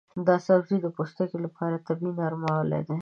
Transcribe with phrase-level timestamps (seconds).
[0.27, 2.97] دا سبزی د پوستکي لپاره طبیعي نرموالی لري.